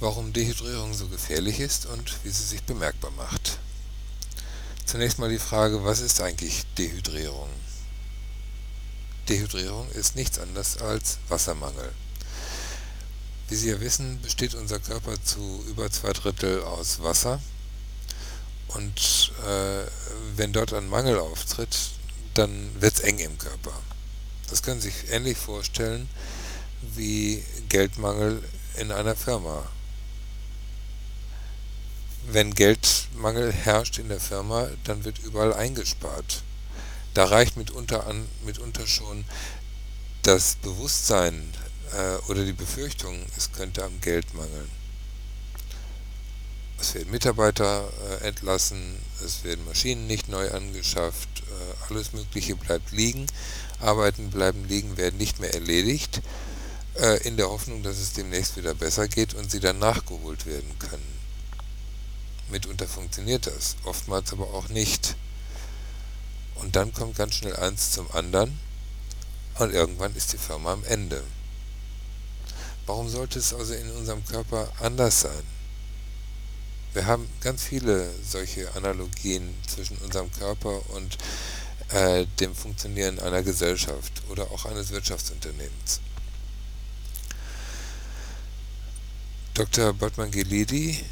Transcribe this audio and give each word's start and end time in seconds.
warum 0.00 0.32
Dehydrierung 0.32 0.94
so 0.94 1.08
gefährlich 1.08 1.60
ist 1.60 1.86
und 1.86 2.24
wie 2.24 2.30
sie 2.30 2.44
sich 2.44 2.62
bemerkbar 2.62 3.10
macht. 3.12 3.58
Zunächst 4.84 5.18
mal 5.18 5.28
die 5.28 5.38
Frage, 5.38 5.84
was 5.84 6.00
ist 6.00 6.20
eigentlich 6.20 6.64
Dehydrierung? 6.76 7.50
Dehydrierung 9.28 9.90
ist 9.90 10.16
nichts 10.16 10.38
anderes 10.38 10.78
als 10.78 11.18
Wassermangel. 11.28 11.92
Wie 13.48 13.56
Sie 13.56 13.70
ja 13.70 13.80
wissen, 13.80 14.20
besteht 14.22 14.54
unser 14.54 14.78
Körper 14.78 15.22
zu 15.22 15.64
über 15.68 15.90
zwei 15.90 16.12
Drittel 16.12 16.62
aus 16.62 17.02
Wasser 17.02 17.40
und 18.68 19.32
äh, 19.46 19.84
wenn 20.36 20.52
dort 20.52 20.72
ein 20.74 20.88
Mangel 20.88 21.18
auftritt, 21.18 21.76
dann 22.34 22.70
wird 22.80 22.94
es 22.94 23.00
eng 23.00 23.18
im 23.18 23.38
Körper. 23.38 23.72
Das 24.50 24.62
können 24.62 24.80
Sie 24.80 24.90
sich 24.90 25.10
ähnlich 25.10 25.38
vorstellen 25.38 26.08
wie 26.94 27.42
Geldmangel 27.68 28.42
in 28.76 28.92
einer 28.92 29.16
Firma 29.16 29.66
wenn 32.32 32.54
Geldmangel 32.54 33.52
herrscht 33.52 33.98
in 33.98 34.08
der 34.08 34.20
Firma, 34.20 34.68
dann 34.84 35.04
wird 35.04 35.18
überall 35.20 35.54
eingespart. 35.54 36.42
Da 37.14 37.24
reicht 37.24 37.56
mitunter, 37.56 38.06
an, 38.06 38.26
mitunter 38.44 38.86
schon 38.86 39.24
das 40.22 40.56
Bewusstsein 40.56 41.52
äh, 41.92 42.30
oder 42.30 42.44
die 42.44 42.52
Befürchtung, 42.52 43.18
es 43.36 43.52
könnte 43.52 43.84
am 43.84 44.00
Geld 44.00 44.34
mangeln. 44.34 44.70
Es 46.80 46.94
werden 46.94 47.10
Mitarbeiter 47.10 47.88
äh, 48.22 48.28
entlassen, 48.28 48.98
es 49.24 49.42
werden 49.42 49.64
Maschinen 49.64 50.06
nicht 50.06 50.28
neu 50.28 50.50
angeschafft, 50.50 51.28
äh, 51.40 51.88
alles 51.88 52.12
Mögliche 52.12 52.54
bleibt 52.56 52.92
liegen, 52.92 53.26
Arbeiten 53.80 54.30
bleiben 54.30 54.64
liegen, 54.68 54.96
werden 54.96 55.16
nicht 55.16 55.40
mehr 55.40 55.54
erledigt, 55.54 56.20
äh, 56.96 57.26
in 57.26 57.36
der 57.36 57.48
Hoffnung, 57.48 57.82
dass 57.82 57.98
es 57.98 58.12
demnächst 58.12 58.56
wieder 58.56 58.74
besser 58.74 59.08
geht 59.08 59.34
und 59.34 59.50
sie 59.50 59.60
dann 59.60 59.78
nachgeholt 59.78 60.46
werden 60.46 60.78
können. 60.78 61.17
Mitunter 62.50 62.86
funktioniert 62.88 63.46
das, 63.46 63.76
oftmals 63.84 64.32
aber 64.32 64.52
auch 64.54 64.68
nicht. 64.68 65.16
Und 66.56 66.76
dann 66.76 66.92
kommt 66.92 67.16
ganz 67.16 67.34
schnell 67.34 67.56
eins 67.56 67.92
zum 67.92 68.10
anderen 68.12 68.58
und 69.58 69.72
irgendwann 69.72 70.14
ist 70.14 70.32
die 70.32 70.38
Firma 70.38 70.72
am 70.72 70.84
Ende. 70.84 71.22
Warum 72.86 73.08
sollte 73.08 73.38
es 73.38 73.52
also 73.52 73.74
in 73.74 73.90
unserem 73.90 74.24
Körper 74.24 74.72
anders 74.80 75.20
sein? 75.20 75.44
Wir 76.94 77.06
haben 77.06 77.28
ganz 77.40 77.62
viele 77.62 78.10
solche 78.26 78.74
Analogien 78.74 79.54
zwischen 79.66 79.98
unserem 79.98 80.32
Körper 80.32 80.80
und 80.90 81.18
äh, 81.90 82.26
dem 82.40 82.54
Funktionieren 82.54 83.20
einer 83.20 83.42
Gesellschaft 83.42 84.22
oder 84.30 84.50
auch 84.50 84.64
eines 84.64 84.90
Wirtschaftsunternehmens. 84.90 86.00
Dr. 89.54 89.92
Botman 89.92 90.30
Gelidi 90.30 91.04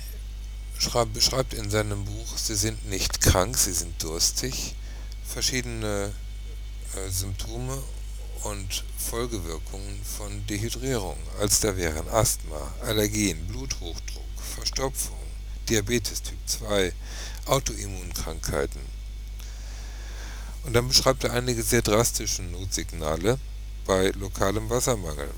beschreibt 1.12 1.54
in 1.54 1.70
seinem 1.70 2.04
Buch, 2.04 2.36
sie 2.36 2.54
sind 2.54 2.88
nicht 2.88 3.20
krank, 3.20 3.56
sie 3.56 3.72
sind 3.72 4.02
durstig, 4.02 4.74
verschiedene 5.24 6.12
äh, 6.94 7.10
Symptome 7.10 7.82
und 8.44 8.84
Folgewirkungen 8.98 10.00
von 10.04 10.46
Dehydrierung, 10.46 11.18
als 11.40 11.60
da 11.60 11.76
wären 11.76 12.08
Asthma, 12.08 12.74
Allergien, 12.82 13.46
Bluthochdruck, 13.46 14.24
Verstopfung, 14.54 15.18
Diabetes 15.68 16.22
Typ 16.22 16.38
2, 16.46 16.92
Autoimmunkrankheiten. 17.46 18.80
Und 20.64 20.72
dann 20.72 20.88
beschreibt 20.88 21.24
er 21.24 21.32
einige 21.32 21.62
sehr 21.62 21.82
drastische 21.82 22.42
Notsignale 22.42 23.38
bei 23.84 24.10
lokalem 24.10 24.68
Wassermangel. 24.68 25.30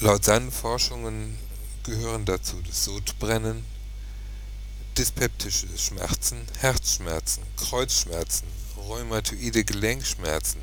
Laut 0.00 0.24
seinen 0.24 0.52
Forschungen 0.52 1.38
gehören 1.88 2.26
dazu 2.26 2.60
das 2.66 2.84
Sodbrennen, 2.84 3.64
dyspeptische 4.96 5.66
Schmerzen, 5.78 6.46
Herzschmerzen, 6.58 7.44
Kreuzschmerzen, 7.56 8.46
rheumatoide 8.76 9.64
Gelenkschmerzen, 9.64 10.60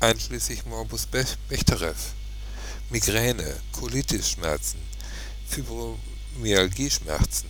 einschließlich 0.00 0.66
Morbus 0.66 1.06
Bechterew, 1.06 1.94
Migräne, 2.90 3.56
Colitis-Schmerzen, 3.72 4.78
Fibromyalgie-Schmerzen 5.48 7.48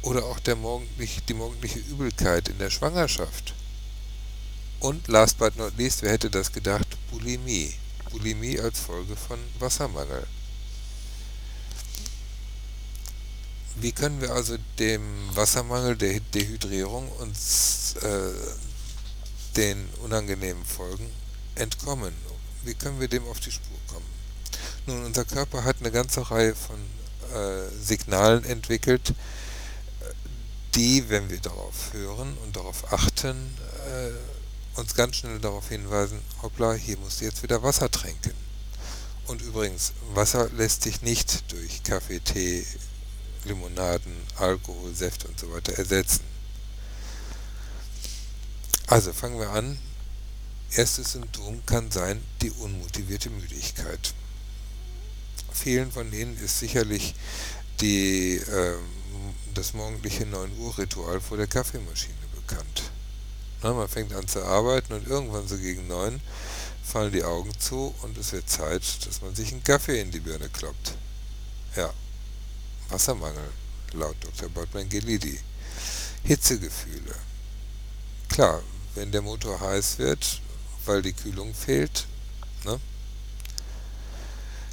oder 0.00 0.24
auch 0.24 0.40
morgendlich, 0.56 1.20
die 1.28 1.34
morgendliche 1.34 1.80
Übelkeit 1.80 2.48
in 2.48 2.58
der 2.58 2.70
Schwangerschaft. 2.70 3.52
Und 4.80 5.06
last 5.06 5.36
but 5.38 5.54
not 5.56 5.76
least, 5.76 6.00
wer 6.02 6.12
hätte 6.12 6.30
das 6.30 6.50
gedacht, 6.50 6.88
Bulimie. 7.10 7.74
Bulimie 8.10 8.58
als 8.58 8.80
Folge 8.80 9.16
von 9.16 9.38
Wassermangel. 9.58 10.26
Wie 13.76 13.92
können 13.92 14.20
wir 14.20 14.32
also 14.32 14.56
dem 14.78 15.02
Wassermangel, 15.34 15.96
der 15.96 16.20
Dehydrierung 16.20 17.08
und 17.12 17.36
äh, 18.02 18.32
den 19.56 19.88
unangenehmen 20.02 20.64
Folgen 20.64 21.10
entkommen? 21.54 22.14
Wie 22.64 22.74
können 22.74 23.00
wir 23.00 23.08
dem 23.08 23.26
auf 23.26 23.40
die 23.40 23.50
Spur 23.50 23.78
kommen? 23.88 24.06
Nun, 24.86 25.04
unser 25.04 25.24
Körper 25.24 25.64
hat 25.64 25.76
eine 25.80 25.90
ganze 25.90 26.30
Reihe 26.30 26.54
von 26.54 26.78
äh, 27.34 27.68
Signalen 27.82 28.44
entwickelt, 28.44 29.14
die, 30.74 31.08
wenn 31.08 31.30
wir 31.30 31.40
darauf 31.40 31.92
hören 31.92 32.36
und 32.44 32.56
darauf 32.56 32.92
achten, 32.92 33.56
äh, 33.86 34.78
uns 34.78 34.94
ganz 34.94 35.16
schnell 35.16 35.38
darauf 35.38 35.68
hinweisen, 35.68 36.20
hoppla, 36.42 36.74
hier 36.74 36.96
musst 36.98 37.20
du 37.20 37.24
jetzt 37.24 37.42
wieder 37.42 37.62
Wasser 37.62 37.90
trinken. 37.90 38.32
Und 39.26 39.42
übrigens, 39.42 39.92
Wasser 40.14 40.48
lässt 40.50 40.82
sich 40.82 41.02
nicht 41.02 41.50
durch 41.52 41.82
Kaffee, 41.82 42.20
Tee, 42.20 42.66
Limonaden, 43.44 44.12
Alkohol, 44.36 44.94
Säfte 44.94 45.28
und 45.28 45.38
so 45.38 45.52
weiter 45.52 45.72
ersetzen. 45.74 46.20
Also 48.86 49.12
fangen 49.12 49.38
wir 49.38 49.50
an. 49.50 49.78
Erstes 50.74 51.12
Symptom 51.12 51.64
kann 51.66 51.90
sein 51.90 52.22
die 52.40 52.50
unmotivierte 52.50 53.30
Müdigkeit. 53.30 54.14
Vielen 55.52 55.92
von 55.92 56.12
Ihnen 56.12 56.36
ist 56.38 56.58
sicherlich 56.58 57.14
die, 57.80 58.36
äh, 58.36 58.76
das 59.54 59.74
morgendliche 59.74 60.24
9 60.24 60.58
Uhr 60.58 60.78
Ritual 60.78 61.20
vor 61.20 61.36
der 61.36 61.46
Kaffeemaschine 61.46 62.14
bekannt. 62.34 62.82
Na, 63.62 63.72
man 63.72 63.88
fängt 63.88 64.12
an 64.14 64.26
zu 64.26 64.42
arbeiten 64.42 64.94
und 64.94 65.06
irgendwann 65.06 65.46
so 65.46 65.56
gegen 65.58 65.86
9 65.88 66.20
fallen 66.82 67.12
die 67.12 67.24
Augen 67.24 67.52
zu 67.58 67.94
und 68.02 68.18
es 68.18 68.32
wird 68.32 68.48
Zeit, 68.48 68.82
dass 69.06 69.22
man 69.22 69.34
sich 69.34 69.52
einen 69.52 69.62
Kaffee 69.62 70.00
in 70.00 70.10
die 70.10 70.20
Birne 70.20 70.48
kloppt. 70.48 70.94
Ja, 71.76 71.92
Wassermangel, 72.92 73.50
laut 73.94 74.16
Dr. 74.20 74.50
Botman-Gelidi. 74.50 75.40
Hitzegefühle. 76.24 77.14
Klar, 78.28 78.62
wenn 78.94 79.10
der 79.10 79.22
Motor 79.22 79.60
heiß 79.60 79.98
wird, 79.98 80.40
weil 80.84 81.00
die 81.00 81.14
Kühlung 81.14 81.54
fehlt, 81.54 82.06
ne? 82.64 82.78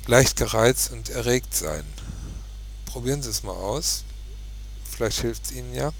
leicht 0.05 0.35
gereizt 0.35 0.91
und 0.91 1.09
erregt 1.09 1.53
sein. 1.55 1.85
Probieren 2.85 3.23
Sie 3.23 3.29
es 3.29 3.43
mal 3.43 3.53
aus. 3.53 4.03
Vielleicht 4.89 5.21
hilft 5.21 5.45
es 5.45 5.51
Ihnen 5.53 5.73
ja. 5.73 5.93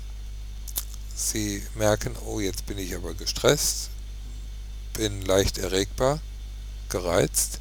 Sie 1.16 1.66
merken, 1.76 2.16
oh, 2.26 2.40
jetzt 2.40 2.66
bin 2.66 2.78
ich 2.78 2.96
aber 2.96 3.14
gestresst, 3.14 3.90
bin 4.94 5.22
leicht 5.22 5.58
erregbar, 5.58 6.20
gereizt. 6.90 7.60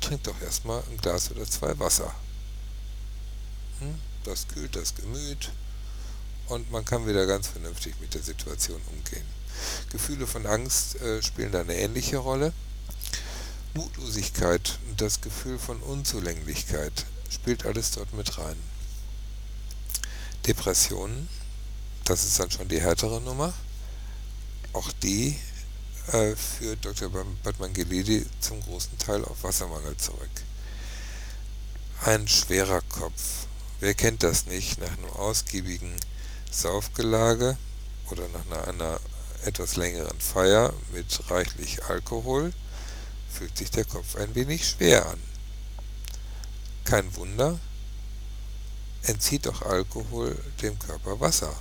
Trink 0.00 0.22
doch 0.24 0.40
erstmal 0.40 0.82
ein 0.90 0.96
Glas 0.98 1.30
oder 1.30 1.44
zwei 1.44 1.78
Wasser. 1.78 2.14
Das 4.24 4.48
kühlt 4.48 4.74
das 4.76 4.94
Gemüt 4.94 5.50
und 6.48 6.70
man 6.70 6.84
kann 6.84 7.06
wieder 7.06 7.26
ganz 7.26 7.48
vernünftig 7.48 7.94
mit 8.00 8.14
der 8.14 8.22
Situation 8.22 8.80
umgehen. 8.92 9.26
Gefühle 9.90 10.26
von 10.26 10.46
Angst 10.46 11.00
äh, 11.00 11.22
spielen 11.22 11.52
da 11.52 11.60
eine 11.60 11.76
ähnliche 11.76 12.18
Rolle. 12.18 12.52
Mutlosigkeit 13.74 14.78
und 14.88 15.00
das 15.00 15.20
Gefühl 15.20 15.58
von 15.58 15.80
Unzulänglichkeit 15.80 17.06
spielt 17.30 17.66
alles 17.66 17.90
dort 17.90 18.12
mit 18.14 18.38
rein. 18.38 18.56
Depressionen, 20.46 21.28
das 22.04 22.24
ist 22.24 22.38
dann 22.38 22.50
schon 22.50 22.68
die 22.68 22.80
härtere 22.80 23.20
Nummer. 23.20 23.52
Auch 24.72 24.92
die 25.02 25.38
äh, 26.12 26.36
führt 26.36 26.84
Dr. 26.84 27.10
Batman-Gelidi 27.42 28.26
zum 28.40 28.60
großen 28.62 28.98
Teil 28.98 29.24
auf 29.24 29.42
Wassermangel 29.42 29.96
zurück. 29.96 30.30
Ein 32.04 32.28
schwerer 32.28 32.82
Kopf, 32.82 33.46
Wer 33.80 33.94
kennt 33.94 34.22
das 34.22 34.46
nicht? 34.46 34.78
Nach 34.80 34.92
einem 34.92 35.10
ausgiebigen 35.10 35.94
Saufgelage 36.50 37.56
oder 38.10 38.28
nach 38.28 38.46
einer, 38.46 38.68
einer 38.68 39.00
etwas 39.44 39.76
längeren 39.76 40.20
Feier 40.20 40.72
mit 40.92 41.30
reichlich 41.30 41.84
Alkohol 41.84 42.52
fühlt 43.30 43.56
sich 43.58 43.70
der 43.70 43.84
Kopf 43.84 44.16
ein 44.16 44.34
wenig 44.34 44.66
schwer 44.68 45.06
an. 45.06 45.20
Kein 46.84 47.14
Wunder, 47.16 47.58
entzieht 49.02 49.46
doch 49.46 49.62
Alkohol 49.62 50.36
dem 50.62 50.78
Körper 50.78 51.20
Wasser 51.20 51.54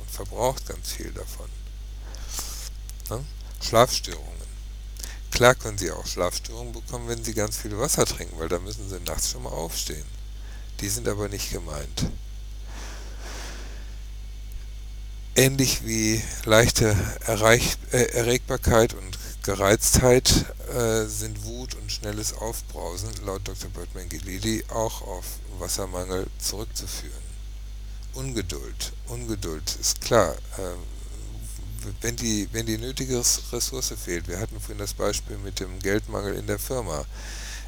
und 0.00 0.10
verbraucht 0.10 0.66
ganz 0.66 0.92
viel 0.92 1.12
davon. 1.12 1.48
Ne? 3.10 3.24
Schlafstörungen. 3.60 4.42
Klar 5.30 5.54
können 5.54 5.78
sie 5.78 5.90
auch 5.90 6.06
Schlafstörungen 6.06 6.72
bekommen, 6.72 7.08
wenn 7.08 7.24
sie 7.24 7.32
ganz 7.32 7.56
viel 7.56 7.78
Wasser 7.78 8.04
trinken, 8.04 8.38
weil 8.38 8.48
da 8.48 8.58
müssen 8.58 8.88
sie 8.88 9.00
nachts 9.00 9.30
schon 9.30 9.44
mal 9.44 9.50
aufstehen. 9.50 10.04
Die 10.82 10.88
sind 10.88 11.06
aber 11.08 11.28
nicht 11.28 11.52
gemeint. 11.52 12.10
Ähnlich 15.36 15.86
wie 15.86 16.20
leichte 16.44 16.96
Erreich 17.24 17.78
äh, 17.92 18.02
Erregbarkeit 18.12 18.92
und 18.92 19.18
Gereiztheit 19.44 20.44
äh, 20.74 21.04
sind 21.06 21.44
Wut 21.44 21.76
und 21.76 21.90
schnelles 21.90 22.34
Aufbrausen 22.34 23.10
laut 23.24 23.46
Dr. 23.46 23.70
Bertman 23.70 24.08
Gelili 24.08 24.64
auch 24.68 25.02
auf 25.02 25.24
Wassermangel 25.58 26.26
zurückzuführen. 26.38 27.22
Ungeduld. 28.14 28.92
Ungeduld 29.06 29.76
ist 29.80 30.00
klar. 30.00 30.34
Äh, 30.58 31.92
wenn 32.00 32.16
die, 32.16 32.48
wenn 32.52 32.66
die 32.66 32.78
nötige 32.78 33.22
Ressource 33.52 33.94
fehlt, 34.04 34.26
wir 34.28 34.38
hatten 34.38 34.60
vorhin 34.60 34.78
das 34.78 34.94
Beispiel 34.94 35.38
mit 35.38 35.60
dem 35.60 35.78
Geldmangel 35.78 36.34
in 36.34 36.46
der 36.46 36.58
Firma, 36.58 37.04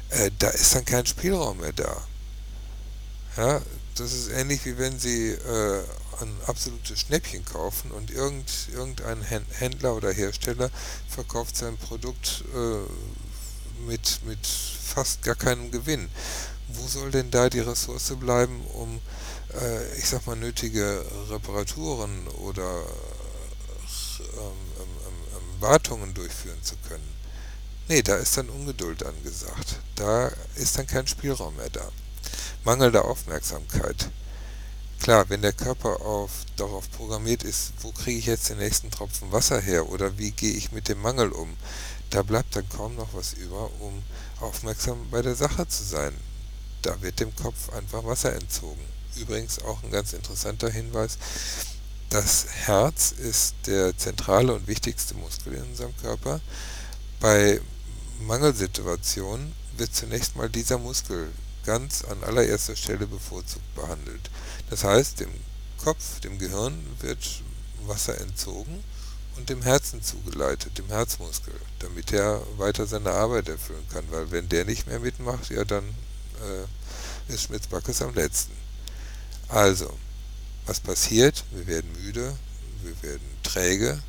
äh, 0.09 0.29
da 0.37 0.49
ist 0.49 0.75
dann 0.75 0.85
kein 0.85 1.05
Spielraum 1.05 1.59
mehr 1.59 1.73
da. 1.73 2.05
Ja, 3.37 3.61
das 3.95 4.13
ist 4.13 4.29
ähnlich 4.29 4.65
wie 4.65 4.77
wenn 4.77 4.97
Sie 4.97 5.31
äh, 5.31 5.83
ein 6.21 6.37
absolutes 6.47 6.99
Schnäppchen 6.99 7.43
kaufen 7.43 7.91
und 7.91 8.09
irgend, 8.11 8.49
irgendein 8.73 9.21
Händler 9.21 9.95
oder 9.95 10.11
Hersteller 10.11 10.69
verkauft 11.09 11.57
sein 11.57 11.77
Produkt 11.77 12.45
äh, 12.53 13.81
mit, 13.85 14.21
mit 14.25 14.45
fast 14.47 15.21
gar 15.21 15.35
keinem 15.35 15.69
Gewinn. 15.69 16.09
Wo 16.69 16.87
soll 16.87 17.11
denn 17.11 17.29
da 17.29 17.49
die 17.49 17.59
Ressource 17.59 18.13
bleiben, 18.17 18.61
um, 18.73 19.01
äh, 19.53 19.97
ich 19.97 20.07
sag 20.07 20.25
mal, 20.25 20.37
nötige 20.37 21.03
Reparaturen 21.29 22.27
oder 22.27 22.83
ähm, 24.19 24.53
ähm, 24.79 24.89
ähm, 25.35 25.61
Wartungen 25.61 26.13
durchführen 26.13 26.63
zu 26.63 26.75
können? 26.87 27.15
Nee, 27.89 28.01
da 28.01 28.15
ist 28.15 28.37
dann 28.37 28.49
Ungeduld 28.49 29.05
angesagt. 29.05 29.79
Da 29.95 30.31
ist 30.55 30.77
dann 30.77 30.87
kein 30.87 31.05
Spielraum 31.05 31.55
mehr 31.57 31.69
da. 31.69 31.91
Mangelnde 32.65 33.05
Aufmerksamkeit. 33.05 34.09
Klar, 34.99 35.29
wenn 35.29 35.43
der 35.43 35.53
Körper 35.53 36.01
auf, 36.01 36.31
darauf 36.55 36.89
programmiert 36.89 37.43
ist, 37.43 37.73
wo 37.81 37.91
kriege 37.91 38.17
ich 38.17 38.25
jetzt 38.25 38.49
den 38.49 38.57
nächsten 38.57 38.89
Tropfen 38.89 39.31
Wasser 39.31 39.61
her 39.61 39.87
oder 39.87 40.17
wie 40.17 40.31
gehe 40.31 40.53
ich 40.53 40.71
mit 40.71 40.87
dem 40.87 40.99
Mangel 40.99 41.31
um, 41.31 41.55
da 42.09 42.23
bleibt 42.23 42.55
dann 42.55 42.67
kaum 42.67 42.95
noch 42.95 43.13
was 43.13 43.33
über, 43.33 43.69
um 43.81 44.01
aufmerksam 44.39 44.97
bei 45.11 45.21
der 45.21 45.35
Sache 45.35 45.67
zu 45.67 45.83
sein. 45.83 46.13
Da 46.81 46.99
wird 47.03 47.19
dem 47.19 47.35
Kopf 47.35 47.71
einfach 47.71 48.03
Wasser 48.03 48.33
entzogen. 48.33 48.83
Übrigens 49.15 49.59
auch 49.59 49.83
ein 49.83 49.91
ganz 49.91 50.13
interessanter 50.13 50.71
Hinweis, 50.71 51.19
das 52.09 52.47
Herz 52.49 53.11
ist 53.11 53.53
der 53.67 53.95
zentrale 53.95 54.55
und 54.55 54.67
wichtigste 54.67 55.13
Muskel 55.13 55.53
in 55.53 55.63
unserem 55.63 55.95
Körper. 55.97 56.41
Bei 57.19 57.61
Mangelsituationen 58.21 59.53
wird 59.77 59.93
zunächst 59.93 60.35
mal 60.35 60.49
dieser 60.49 60.79
Muskel 60.79 61.31
ganz 61.65 62.03
an 62.05 62.23
allererster 62.23 62.75
Stelle 62.75 63.07
bevorzugt 63.07 63.75
behandelt. 63.75 64.29
Das 64.69 64.83
heißt, 64.83 65.19
dem 65.19 65.31
Kopf, 65.83 66.19
dem 66.21 66.39
Gehirn 66.39 66.85
wird 66.99 67.19
Wasser 67.85 68.19
entzogen 68.19 68.83
und 69.37 69.49
dem 69.49 69.61
Herzen 69.61 70.01
zugeleitet, 70.01 70.77
dem 70.77 70.87
Herzmuskel, 70.87 71.53
damit 71.79 72.13
er 72.13 72.41
weiter 72.57 72.87
seine 72.87 73.11
Arbeit 73.11 73.49
erfüllen 73.49 73.85
kann, 73.91 74.05
weil 74.09 74.31
wenn 74.31 74.49
der 74.49 74.65
nicht 74.65 74.87
mehr 74.87 74.99
mitmacht, 74.99 75.49
ja 75.49 75.65
dann 75.65 75.83
äh, 76.41 77.33
ist 77.33 77.43
Schmitzbackes 77.43 78.01
am 78.01 78.13
letzten. 78.13 78.53
Also, 79.49 79.93
was 80.65 80.79
passiert? 80.79 81.43
Wir 81.51 81.67
werden 81.67 81.91
müde, 82.03 82.35
wir 82.83 83.03
werden 83.03 83.27
träge, 83.43 84.01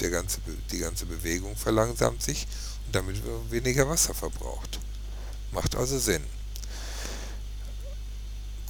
der 0.00 0.10
ganze, 0.10 0.40
die 0.70 0.78
ganze 0.78 1.06
Bewegung 1.06 1.56
verlangsamt 1.56 2.22
sich 2.22 2.46
und 2.86 2.94
damit 2.94 3.22
wird 3.24 3.50
weniger 3.50 3.88
Wasser 3.88 4.14
verbraucht. 4.14 4.80
Macht 5.52 5.76
also 5.76 5.98
Sinn. 5.98 6.22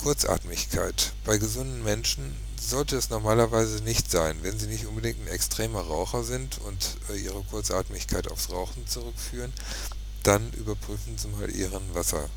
Kurzatmigkeit. 0.02 1.12
Bei 1.26 1.37
gesunden 1.37 1.85
Menschen 1.85 2.35
sollte 2.58 2.97
es 2.97 3.11
normalerweise 3.11 3.82
nicht 3.85 4.11
sein, 4.11 4.38
wenn 4.43 4.58
sie 4.58 4.67
nicht 4.67 4.87
unbedingt 4.87 5.20
ein 5.20 5.26
extremer 5.26 5.82
Raucher 5.82 6.25
sind 6.25 6.58
und 6.62 6.97
äh, 7.11 7.17
ihre 7.17 7.43
Kurzatmigkeit 7.43 8.31
aufs 8.31 8.50
Rauchen 8.50 8.87
zurückführen, 8.87 9.52
dann 10.23 10.52
überprüfen 10.52 11.19
Sie 11.19 11.29
mal 11.29 11.50
Ihren 11.50 11.94
Wasserkonsum. 11.94 12.31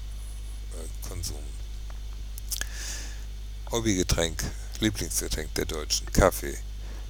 Hobbygetränk, 3.71 4.43
Lieblingsgetränk 4.81 5.53
der 5.53 5.65
Deutschen, 5.65 6.11
Kaffee, 6.11 6.57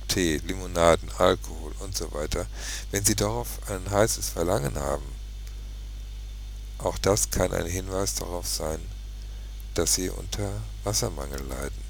Tee, 0.07 0.37
Limonaden, 0.37 1.09
Alkohol 1.17 1.73
und 1.79 1.97
so 1.97 2.11
weiter. 2.13 2.45
Wenn 2.91 3.03
Sie 3.03 3.15
darauf 3.15 3.59
ein 3.69 3.89
heißes 3.89 4.29
Verlangen 4.29 4.75
haben, 4.75 5.05
auch 6.77 6.97
das 6.99 7.31
kann 7.31 7.53
ein 7.53 7.65
Hinweis 7.65 8.15
darauf 8.15 8.47
sein, 8.47 8.79
dass 9.73 9.95
sie 9.95 10.09
unter 10.09 10.51
Wassermangel 10.83 11.41
leiden. 11.41 11.83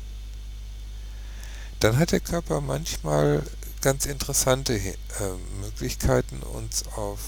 Dann 1.80 1.98
hat 1.98 2.12
der 2.12 2.22
Körper 2.22 2.62
manchmal 2.62 3.44
ganz 3.82 4.06
interessante 4.06 4.74
äh, 4.74 4.94
Möglichkeiten, 5.60 6.42
uns 6.42 6.86
auf 6.96 7.20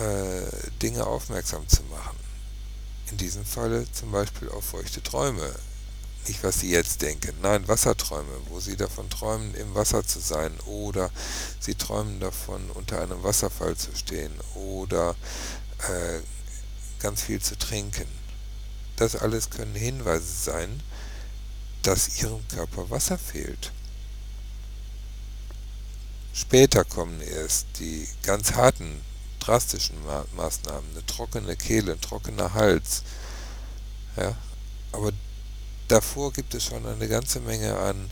äh, 0.00 0.70
Dinge 0.80 1.04
aufmerksam 1.06 1.66
zu 1.66 1.82
machen. 1.84 2.16
In 3.10 3.16
diesem 3.16 3.44
Falle 3.44 3.90
zum 3.90 4.12
Beispiel 4.12 4.48
auf 4.50 4.64
feuchte 4.64 5.02
Träume. 5.02 5.52
Nicht, 6.28 6.44
was 6.44 6.60
Sie 6.60 6.70
jetzt 6.70 7.02
denken, 7.02 7.32
nein, 7.42 7.66
Wasserträume, 7.66 8.30
wo 8.48 8.60
Sie 8.60 8.76
davon 8.76 9.08
träumen, 9.08 9.54
im 9.54 9.74
Wasser 9.74 10.06
zu 10.06 10.20
sein 10.20 10.52
oder 10.66 11.10
Sie 11.58 11.74
träumen 11.74 12.20
davon, 12.20 12.70
unter 12.70 13.00
einem 13.00 13.22
Wasserfall 13.22 13.76
zu 13.76 13.94
stehen 13.96 14.32
oder 14.54 15.16
äh, 15.78 16.20
ganz 17.00 17.22
viel 17.22 17.40
zu 17.40 17.56
trinken. 17.56 18.17
Das 18.98 19.14
alles 19.14 19.48
können 19.48 19.76
Hinweise 19.76 20.26
sein, 20.26 20.82
dass 21.82 22.20
ihrem 22.20 22.46
Körper 22.48 22.90
Wasser 22.90 23.16
fehlt. 23.16 23.70
Später 26.32 26.84
kommen 26.84 27.20
erst 27.20 27.66
die 27.78 28.08
ganz 28.24 28.54
harten, 28.54 29.00
drastischen 29.38 29.96
Maßnahmen, 30.34 30.90
eine 30.90 31.06
trockene 31.06 31.54
Kehle, 31.54 31.92
ein 31.92 32.00
trockener 32.00 32.54
Hals. 32.54 33.04
Ja, 34.16 34.36
aber 34.90 35.12
davor 35.86 36.32
gibt 36.32 36.54
es 36.54 36.64
schon 36.64 36.84
eine 36.84 37.06
ganze 37.06 37.38
Menge 37.38 37.78
an 37.78 38.10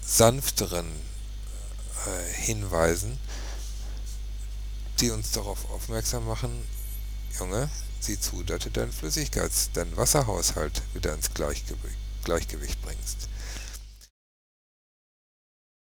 sanfteren 0.00 0.86
äh, 2.06 2.32
Hinweisen, 2.32 3.18
die 5.00 5.10
uns 5.10 5.32
darauf 5.32 5.70
aufmerksam 5.70 6.26
machen, 6.26 6.64
Junge, 7.38 7.68
sieh 8.00 8.18
zu, 8.18 8.42
dass 8.42 8.64
du 8.64 8.70
deinen 8.70 8.92
Flüssigkeits-, 8.92 9.70
deinen 9.72 9.96
Wasserhaushalt 9.96 10.82
wieder 10.92 11.14
ins 11.14 11.32
Gleichgewicht, 11.34 11.96
Gleichgewicht 12.24 12.80
bringst. 12.82 13.28